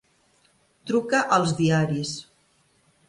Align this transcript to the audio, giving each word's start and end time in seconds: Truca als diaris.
Truca 0.91 1.21
als 1.37 1.53
diaris. 1.63 2.15